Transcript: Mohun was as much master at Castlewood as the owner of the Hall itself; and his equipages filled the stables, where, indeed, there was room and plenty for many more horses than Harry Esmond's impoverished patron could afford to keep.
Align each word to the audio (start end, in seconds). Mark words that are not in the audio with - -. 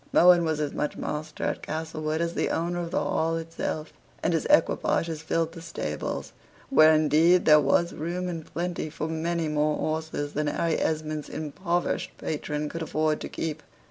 Mohun 0.11 0.43
was 0.45 0.59
as 0.59 0.73
much 0.73 0.97
master 0.97 1.43
at 1.43 1.61
Castlewood 1.61 2.21
as 2.21 2.33
the 2.33 2.49
owner 2.49 2.79
of 2.79 2.89
the 2.89 2.99
Hall 3.03 3.35
itself; 3.37 3.93
and 4.23 4.33
his 4.33 4.47
equipages 4.49 5.21
filled 5.21 5.51
the 5.51 5.61
stables, 5.61 6.33
where, 6.71 6.91
indeed, 6.91 7.45
there 7.45 7.59
was 7.59 7.93
room 7.93 8.27
and 8.27 8.43
plenty 8.51 8.89
for 8.89 9.07
many 9.07 9.47
more 9.47 9.77
horses 9.77 10.33
than 10.33 10.47
Harry 10.47 10.79
Esmond's 10.79 11.29
impoverished 11.29 12.17
patron 12.17 12.67
could 12.67 12.81
afford 12.81 13.21
to 13.21 13.29
keep. 13.29 13.61